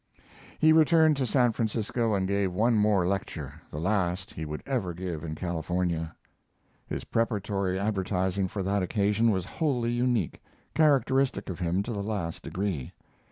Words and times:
He 0.57 0.73
returned 0.73 1.15
to 1.17 1.27
San 1.27 1.51
Francisco 1.51 2.15
and 2.15 2.27
gave 2.27 2.51
one 2.51 2.73
more 2.75 3.07
lecture, 3.07 3.61
the 3.69 3.77
last 3.79 4.33
he 4.33 4.45
would 4.45 4.63
ever 4.65 4.95
give 4.95 5.23
in 5.23 5.35
California. 5.35 6.15
His 6.87 7.03
preparatory 7.03 7.77
advertising 7.77 8.47
for 8.47 8.63
that 8.63 8.81
occasion 8.81 9.29
was 9.29 9.45
wholly 9.45 9.91
unique, 9.91 10.41
characteristic 10.73 11.51
of 11.51 11.59
him 11.59 11.83
to 11.83 11.91
the 11.93 12.01
last 12.01 12.41
degree. 12.41 12.93